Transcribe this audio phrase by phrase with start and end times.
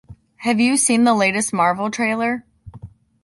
[0.37, 2.43] Have you seen the latest Marvel trailer?